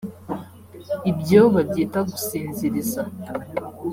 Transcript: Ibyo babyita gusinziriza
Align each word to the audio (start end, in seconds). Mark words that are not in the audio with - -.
Ibyo 1.11 1.41
babyita 1.53 1.99
gusinziriza 2.09 3.01